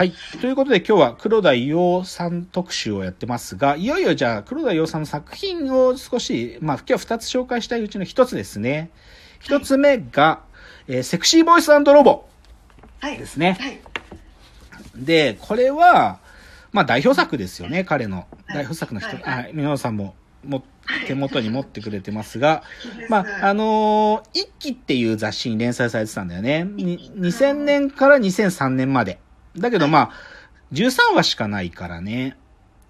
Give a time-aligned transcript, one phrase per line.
[0.00, 0.14] はい。
[0.40, 8.88] ということで今日は黒田伊代さん特集をやってますが、いよいよじゃあ黒田伊代さんの作品を少し、まあ今日は二つ紹介したいうちの一つですね。
[9.40, 10.40] 一つ目が、
[10.88, 12.24] えーセクシーボイスロボ
[13.00, 13.18] はい。
[13.18, 13.58] ですね。
[13.60, 13.78] はい。
[14.96, 16.20] で、これは、
[16.72, 18.20] まあ代表作ですよね、彼の。
[18.20, 19.08] はい代表作の人。
[19.08, 19.50] はいはい。
[19.52, 20.64] 皆さんも、も、
[21.08, 22.62] 手元に持ってくれてますが、
[23.10, 26.64] まあ、あのー一期っていう雑誌に連載されてたんだよね。
[26.64, 29.18] に2000年から2003年まで。
[29.56, 30.10] だけどまあ、
[30.72, 32.36] 13話しかないからね。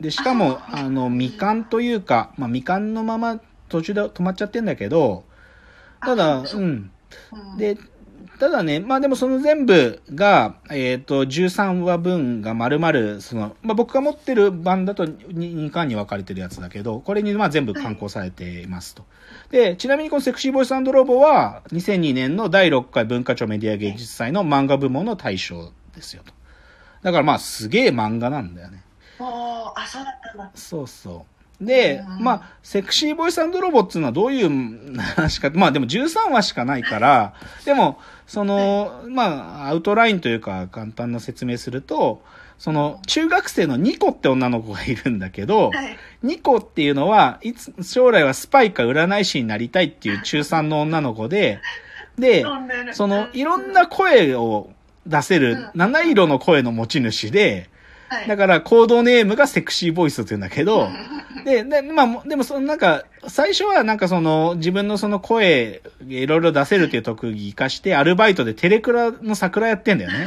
[0.00, 5.24] で、しかも、ああの、未完というか、まあ未完のまま途中で止まっちゃってんだけど、
[6.00, 6.90] ただ、ううん。
[7.32, 7.76] うん、で、
[8.38, 19.04] ただね、まあでもその全部が、えっ、と、13話分が丸々、その、まあ僕が持ってる版だと 2, 巻に分かれてるやつだけど、これにまあ全部刊行されていますと。
[19.50, 26.32] で、ちなみにこのセクシーボイスロボは、2002年の第6回文化庁メディア芸術祭の漫画部門の大賞ですよと。
[27.02, 28.82] だからまあすげえ漫画なんだよね。
[29.18, 30.50] おーあ、そうだったんだ。
[30.54, 31.26] そうそ
[31.60, 31.64] う。
[31.64, 37.34] で、うんまあ、セクシーボイスロボっていうのはどういう話か、まあでも13話しかないから、
[37.66, 42.22] でも、その、まあ、アウトラインというか簡単な説明すると、
[42.58, 45.96] その、中学生のニコって女の子がいるんだけど、はい。
[46.22, 51.60] ニコっていうのは、いつ、将来はスパイか占い師になりたいっていう中3の女の子で、
[52.18, 52.44] で、
[52.92, 54.70] その、いろんな声を
[55.06, 57.68] 出せる、七色の声の持ち主で、
[58.08, 60.88] はい、だから、コードネームがセクシーボイスって言うんだけど、
[61.44, 70.26] で、で、まあ、でもそのなんか、最初はなんかその、自分のその声、いろいろ出せるっていう特技活かして、アルバイトでテレクラの桜やってんだよね。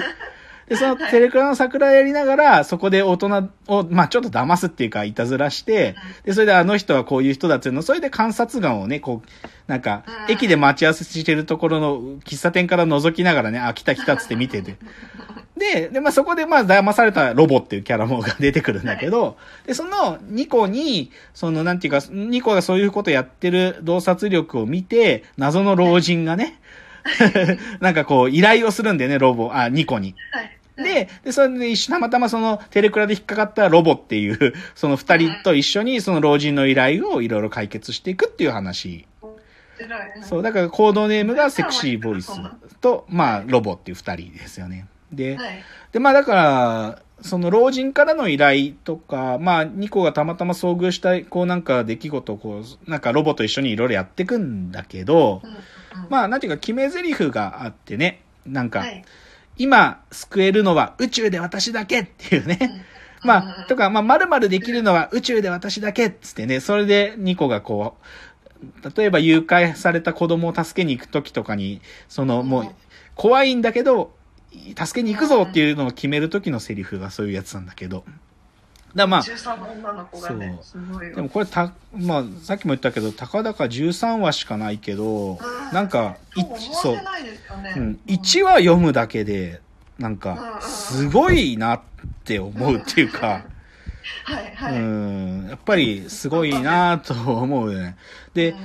[0.67, 9.29] で、そのテレクラの桜やりながら、そこで大人を、まあちょっと騙すっていうか、いたずらして、で、それであの人はこういう人だっていうの、それで観察眼をね、こう、
[9.67, 14.77] なんか、うん駅で待ち合わせしてるところの喫茶店から覗きながらね、あ、来た来たっつって見てて。
[15.57, 26.59] で、で、まあ、そこで、まあ、騙されたロボっていうキャラもが出てくるんだけど、で、そのニコに、その、なんていうか、ニコがそういうことやってる洞察力を見て、謎の老人がね、
[27.79, 30.15] なんかこう、依頼をするんだよね、ロボ、あ、ニコに。
[30.31, 30.57] はい。
[30.75, 39.05] で、で、それで一緒、たまたまそのテレクラで引っかかったロボっていう、 その二人と一緒にその老人の依頼をいろいろ解決していくっていう話。
[40.21, 42.31] そう、だからコードネームがセクシーボイス
[42.81, 44.87] と、まあ、ロボっていう二人ですよね。
[45.11, 45.63] で、はい。
[45.91, 55.57] で、まあだから、その老人からの依頼とか、まあ、ニコがたまたま遭遇した、こうなんか出来事をこう、なんかロボと一緒にいろいろやっていくんだけど、うんうん
[56.09, 59.03] まあ、なんていうか決め台詞があってね、なんか、はい。
[59.57, 62.57] 今救えるのは宇宙で私だけっていうね。
[62.61, 62.81] うん。
[63.25, 72.75] まあ、とか、まあ、〇〇できるのは宇宙で私だけっつってね、それでニコがこう、例えば誘拐された子供を助けに行く時とかに、そのもう、
[73.15, 74.13] 怖いんだけど、
[74.77, 78.03] 助けに行くぞっていうのを決める時のセリフがそういうやつなんだけど。
[78.95, 81.15] だまあ、13の女の子がね、すごいよ。
[81.15, 85.39] でもこれた、まあ、さっきも言ったけど、たかだか13話しかないけど、
[85.71, 87.73] なんか、いそうそう思わせ、ないですよね。
[87.75, 89.61] うん、1話読むだけで、
[89.97, 91.81] なんか、すごいなっ
[92.23, 93.45] て思うっていうか、
[94.25, 94.79] はいはい。
[94.79, 97.95] うん、やっぱりすごいなと思うよね。
[98.33, 98.55] で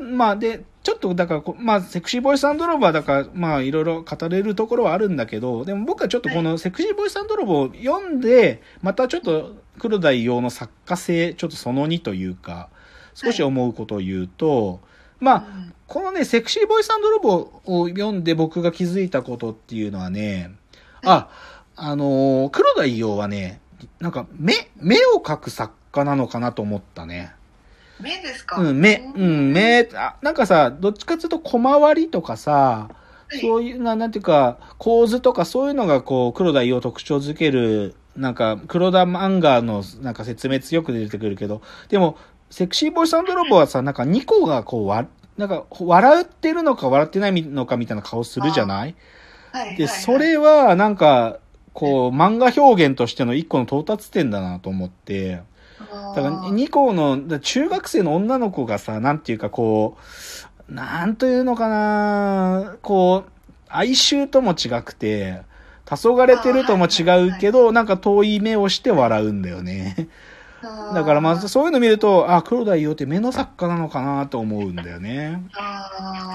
[0.00, 12.68] まあで、ちょっとだからこ、まあ、セクシーボイスロボはだから、まあ、いろいろ語れるところはあるんだけど、でも僕はちょっとこのセクシーボイスロボを読んで、またちょっと黒田伊代の作家性、ちょっとその2というか、
[13.14, 14.80] 少し思うことを言うと、
[15.20, 15.74] まあ、うん。
[15.86, 20.50] このね、セクシーボイスロボを読んで僕が気づいたことっていうのはね、
[21.04, 21.28] あ、
[21.76, 23.60] あのー黒田伊代はね、
[24.00, 27.34] なんか目、目を描く作家なのかなと思ったね。
[28.02, 28.60] 目ですか？
[28.60, 32.90] うん、目、うん、目、あ、なんかさ、どっちかっていうと小回りとかさ、は
[33.34, 33.40] い。
[33.40, 42.18] そういうな、なんていうか、構図とかそういうのがこう、黒田を特徴づける、なんか、黒田漫画のなんか説明強く出てくるけど、でも、
[42.50, 45.06] セクシーボイスロボはさ、なんかニコがこう、わ、
[45.38, 48.94] なんか、笑ってるのか笑ってないのかみたいな顔するじゃない
[49.52, 49.88] で、はいはい。
[49.88, 51.38] それは、なんか、
[51.72, 55.40] こう、漫画表現としての一個の到達点だなと思って、
[56.14, 59.96] だだから、ニコの、だ中学生の女の子がさ、なんていうかこ
[60.68, 63.30] う、なんというのかな、こう、
[63.68, 65.42] 哀愁とも違くて、
[65.84, 70.08] 黄昏てるとも違うけど、なんか遠い目をして笑うんだよね。
[70.94, 75.42] だからまあ、そういうの見ると、あ、黒田伊代って目の作家なのかなと思うんだよね。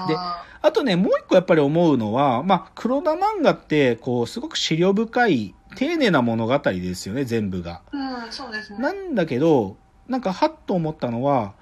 [0.08, 7.82] でああとね、もう一個やっぱり思うのは、まあ、黒田漫画って、こう、すごく資料深い、丁寧な物語ですよね、全部が。
[7.92, 8.80] ーうん、そうですね。
[8.80, 9.76] なんだけど、
[10.08, 11.52] なんか、はっと思ったのは、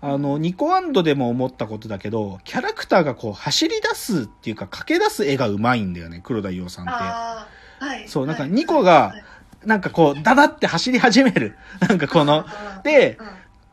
[0.00, 8.08] あの、ニコアンドでも思ったことだけど、キャラクターがこう、走り出すっていうか、駆け出す絵がうまいんだよね、黒田伊代さんって。
[8.08, 9.24] そうなんかはいニコがはい
[9.66, 11.56] なんかこう、ダダって走り始める。
[11.80, 12.44] なんかこの、
[12.82, 13.26] でうん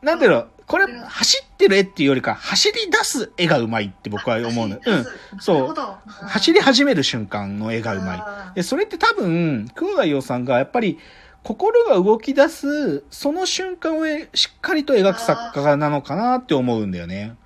[0.06, 4.78] なんだろう、これ、走ってる絵っていうよりか、走り出す絵がうまいって僕は思うの。
[4.82, 5.06] うん。
[5.38, 5.74] そう
[6.06, 8.18] 走り始める瞬間の絵がうまい。
[8.52, 8.54] い。
[8.54, 10.98] で、それって多分、久保田洋さんがやっぱり、
[11.42, 17.36] 心が動き出す、その瞬間をえしっかりと描く作家なのかなって思うんだよね。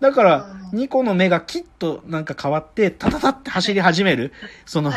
[0.00, 4.32] だから、うんニコの目がキッとなんか変わって、タタタって走り始める、
[4.64, 4.90] その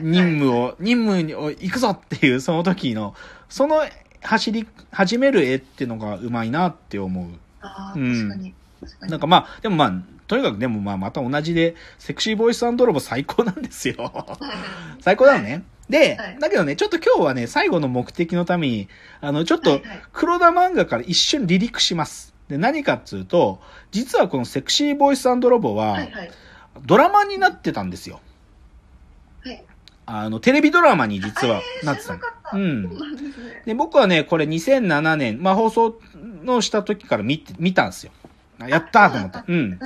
[0.00, 3.14] 任務を、任務にお行くぞっていうその時の、
[3.48, 3.82] その
[4.22, 7.26] 走り始める絵っていうのがうまいなって思う。
[7.60, 8.54] あうんー確かに。
[9.10, 9.92] なんかまあ、でもまあ、
[10.28, 14.12] とにかくでもまあまた同じで、セクシーボイスロボ最高なんですよ。
[15.00, 15.64] 最高なのね。
[15.88, 18.88] で、はいだけどね、ちょっと今日はね、最後の目的のために、
[19.20, 19.80] あの、ちょっと
[20.12, 22.34] 黒田漫画から一瞬離陸します。
[22.48, 23.60] で、何かっつうと、
[23.90, 26.30] 実はこのセクシーボイスロボはは、いはい。
[26.86, 28.20] ドラマになってたんですよ。
[29.44, 29.64] はい。
[30.06, 32.90] あの、テレビドラマに実はえーなってたの知らなかったうん
[33.64, 36.00] で僕はね、これ2007年、まあ放送
[36.42, 38.12] のした時から見て、見たんですよ。
[38.60, 39.38] あやったーと思って。
[39.46, 39.58] うん。
[39.58, 39.78] うん。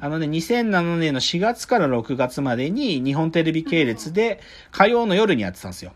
[0.00, 5.92] あのね、2007年の4月から6月までに日本テレビ系列で火曜の夜にやってたんですよ。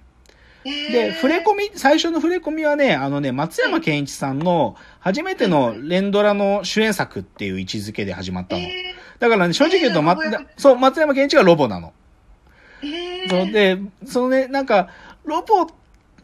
[0.64, 8.62] で、触れ込み、最初の触れ込みはね、あのね、松山ケンイチさんの初めての連ドラの主演作っていう位置づけで始まったの。
[8.62, 10.16] えだからね、正直言うと、ま
[10.56, 11.92] そう、松山ケンイチがロボなの。
[13.28, 14.88] そうで、そのね、なんか、
[15.24, 15.66] ロボ、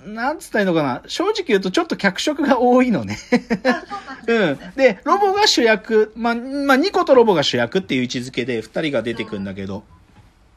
[0.06, 1.02] なんつったらいいのかな？
[1.06, 3.18] 正直言うとちょっと脚色が多いのね。
[4.26, 4.58] うなんうん。
[4.76, 9.84] でロボが主役、まあ、まあ、ニコとロボが主役っていう位置づけで二人が出てくるんだけど、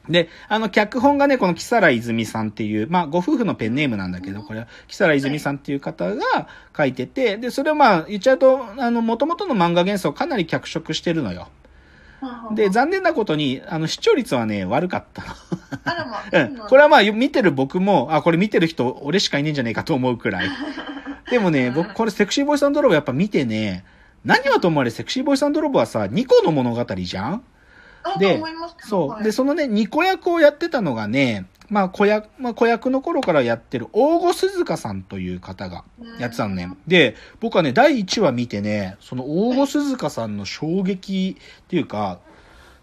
[0.08, 11.46] で、あの、脚本がね、この木更泉さんっていう、まあ、ご夫婦のペンネームなんだけど、これは、木更泉さんっていう方が書いてて、で、それはまあ、言っちゃうと、あの、元々の漫画原作をかなり脚色してるのよ。
[12.54, 15.28] で、残念なことに、あの、視聴率はね、悪かったの。
[15.84, 16.56] あらまあ、 うん。
[16.56, 20.50] これはまあ、見てる僕も、あ、これ見てる人、俺しかいねえんじゃねえかと思うくらい。
[21.30, 23.84] でもね、僕、これセクシーボイスドロボやっぱ見てね、
[24.24, 27.42] 何はともあれセクシーボイスドロボはさ、2個の物語じゃん？
[28.18, 28.40] で
[28.78, 29.08] そう。
[29.10, 35.84] はいで、そのね、2個役をやってたのがね、まあ、子役、まあ、子役の頃からやってる、大御鈴鹿さんという方が
[36.18, 36.70] やってたのね。
[36.86, 42.18] で、僕はね、第1話見てね、その大御鈴鹿さんの衝撃っていうか、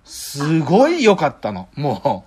[0.04, 1.70] すごい良かったの。
[1.76, 2.26] も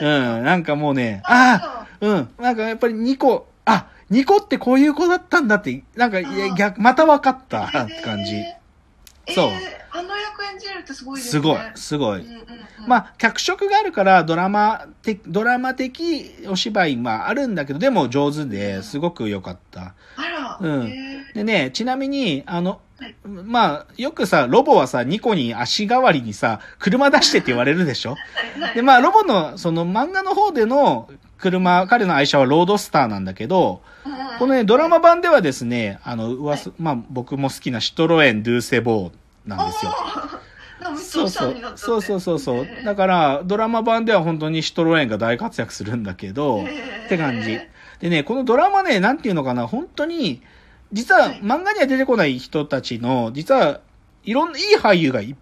[0.00, 0.06] うう。
[0.40, 0.44] ん。
[0.44, 2.28] なんかもうね、ああうん。
[2.38, 8.36] なんかやっぱり2個、あ、2個ってこういう子だったんだって、なんか、いや逆、また分かったって感じ。
[8.36, 8.60] えー
[9.34, 10.08] そうえーあの
[10.60, 11.30] じるってすごいですね。
[11.30, 12.20] すごい、すごい。
[12.20, 12.26] うん。
[12.26, 12.44] うんうん、
[12.86, 19.94] まあ、脚色があるから、ドラマ的、ドラマ的お芝居、まあ、あるんだけど、でも上手ですごく良かった。
[20.16, 20.86] あら、うん。
[20.86, 28.14] えでね、ちなみに、あのはい、まあ、よくさ、ロボはさ、ニコに足代わりにさ、車出してって言われるでしょ？
[28.56, 28.74] ー はい。
[28.74, 31.08] で、まあ、ロボの、その漫画の方での
[31.38, 39.92] 車、彼の愛車はロードスターなんだけど、うんこのね、ドラマ版ではですね、あの、うわす、まあ、僕も好きなシトロエン・ドゥーセボーなんですよ。
[40.96, 42.80] そうそうそうそうそうそうえ。
[42.82, 47.58] ーだから、ドラマ版では本当にシトロエンが大活躍するんだけど、えーって感じ。
[48.00, 50.42] でね、このドラマね、なんていうのかな、本当に、
[50.92, 53.80] 実ははい漫画には出てこない人たちの、実は
[54.24, 55.34] いろんないい俳優がいっ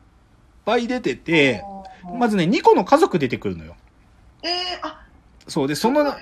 [0.64, 1.64] ぱい出てて、
[2.18, 3.76] まずね、2個の家族出てくるのよ。
[4.42, 4.50] えー、
[4.82, 5.02] あ、
[5.46, 6.14] そうで、その、うん。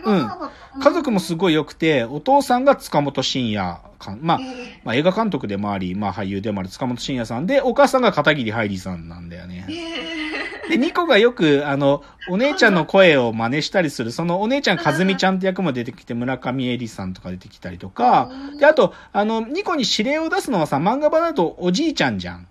[0.80, 4.46] 家族もすごい良くて、お父さんが塚本慎也かん、まあえ、ー
[4.84, 9.66] まあ映画監督でもあり、まあ俳優でもある塚本慎也さんで、お母さんが片桐はいりさんなんだよね。
[9.68, 10.36] え
[10.68, 22.46] で、ニコがよく、あの、お姉ちゃんの声を真似したりする、そのお姉ちゃん、かずみちゃんって役も出てきて、村上絵里さんとか出てきたりとか、で、あと、あの、ニコに指令を出すのはさ、漫画版だとおじいちゃんじゃん。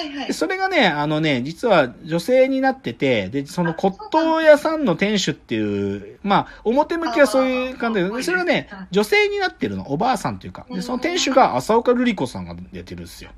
[0.00, 0.32] ーはいはいで、。
[0.32, 10.66] それがね、あのね、実は女性になってて、で、その骨董屋さんの店主っていう、まあ、表向きはそういう感じで、それはねうん、女性になってるの、おばあさんっていうか。
[10.68, 13.30] で、うんその店主が浅岡瑠璃子さんが出てるんですよ。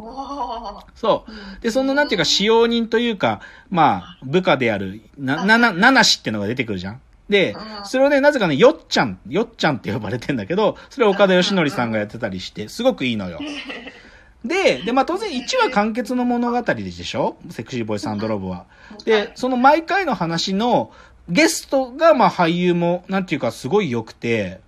[0.94, 1.62] そう。
[1.62, 3.40] で、その、なんていうか、使用人というか、
[3.70, 7.00] まあ、部下である、な、なな、ななしってのが出てくるじゃん。
[7.28, 13.40] でう、んそれをね、なぜかね、よっちゃん、よっちゃんって呼ばれてんだけど、それを岡田義則さんがやってたりして、すごくいいのよ。
[14.44, 17.36] で、で、まあ当然1話完結の物語でしょ？
[17.50, 18.66] セクシーボーイサンドロボは。
[19.04, 20.90] で、その毎回の話の
[21.28, 24.60] ゲストが、まあ俳優も、なんていうかすごい良くて、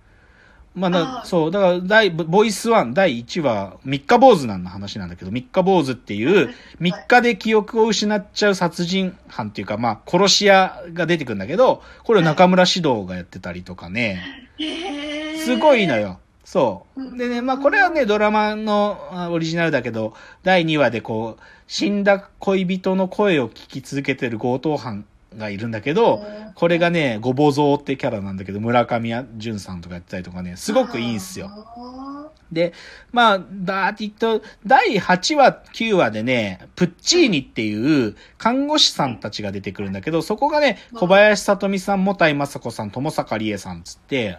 [0.75, 0.89] ま
[1.21, 14.23] あそう、だから、第、ボイス1、第1話、三日坊主なんの話なんだけど、三日坊主っていう、三日で記憶を失っちゃう殺人犯っていうか、まあ、殺し屋が出てくるんだけど、これを中村獅童がやってたりとかね、
[14.59, 15.37] えー。
[15.41, 16.19] すごいのよ。
[16.53, 17.03] そうう。
[17.15, 25.03] んでね、まあこれはね、ドラマのあオリジナルだけど、第2話でこう、死んだ恋人の声を聞き続けてる強盗犯
[25.37, 26.23] がいるんだけど、
[26.55, 31.49] これがね、ごぼぞうってキャラなんだけど、村上淳さんとかやってたりとかね、すごくいいんすよ。
[31.49, 32.13] あ
[32.53, 32.73] で、
[33.11, 44.37] まあ、だーって言っと、第8話、9話でね、プッチーニっていう看護師さんたちが出てくるんだけど、そこがね、小林さとみさん、もたいまさこさん、友坂理恵さんつって、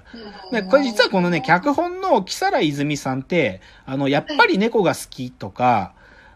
[0.51, 5.93] ーでこれ実はこのね、脚本の木皿泉さんって、あの、やっぱり猫が好きとか、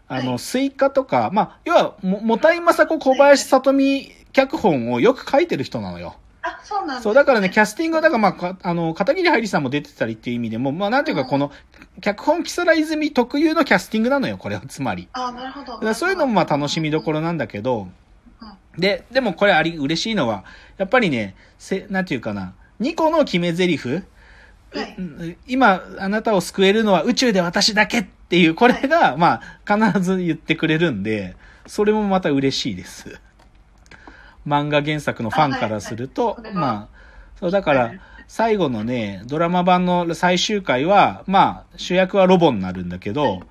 [0.07, 0.39] あの、はい。
[0.39, 6.15] スイカとか、まあ、要は、も、もたいまさこ小林さとみ脚本をよく書いてる人なのよ。
[6.41, 11.51] あ、そうなんですそう、だからね、キャスティングは、だからまあか、あの、片桐はいりさんも出てたりっていう意味でも、まあ、なんていうか、この、
[12.01, 15.09] 脚本木皿泉特有のキャスティングなのよ、これは、つまり。
[15.13, 15.79] あ、なるほど。
[15.79, 17.87] だそういうのもまあ楽しみどころなんだけど、
[18.77, 20.45] で、でもこれあり、嬉しいのは、
[20.77, 33.19] やっぱりね、せ、なんていうかな、2個の決め台詞、はいうん今、あなたを救えるのは宇宙で私だけっていう、これが、まあ、必ず言ってくれるんで、それもまた嬉しいです。
[34.49, 36.53] 漫画原作のファンからすると、あはい。
[36.53, 36.87] まあ、
[37.39, 37.93] そう、だから、
[38.27, 43.41] 最後のね、ドラマ版の最終回は、まあ、主役はロボになるんだけど、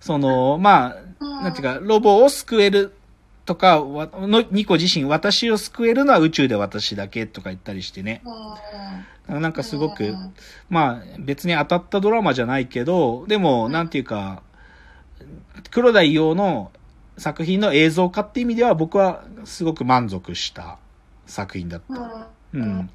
[0.00, 2.94] その、まあ、なんていうか、ロボを救える
[3.44, 8.22] とか、わの、ニコ自身、私を救えるのは宇宙で私だけとか言ったりしてね。
[9.28, 9.40] うん。
[9.40, 10.34] なんかすごくうん、
[10.68, 14.42] まあ別に当たったドラマじゃないけど、でもなんていうか、
[15.70, 16.70] 黒田伊代の
[17.18, 20.78] 作品の映像化って意味では僕はすごく満足した
[21.26, 22.28] 作品だった。
[22.54, 22.90] うんうん。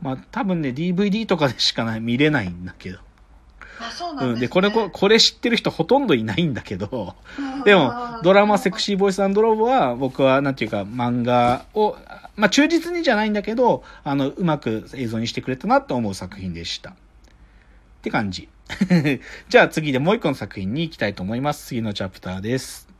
[0.00, 2.98] まあ多分ね DVD とかでしかない見れないんだけど。
[3.80, 4.40] あ、そうなんうん。
[4.40, 11.96] でこれ、ここれ知ってる人ほとんどいないんだけど、うんでも、ドラマセクシーボイスロボは、僕は、なんていうか、漫画を、
[12.36, 16.90] まあ、忠実にじゃないんだけど、あの、うまく映像にしてくれたなと思う作品でした。
[16.90, 16.94] っ
[18.02, 18.48] て感じ。
[19.48, 21.66] じゃあ次でもう一個の作品に行きたいと思います。
[21.66, 22.91] 次のチャプターです。